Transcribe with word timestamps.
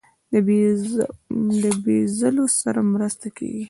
د 1.61 1.63
بیوزلو 1.85 2.45
سره 2.59 2.79
مرسته 2.93 3.27
کیږي؟ 3.37 3.59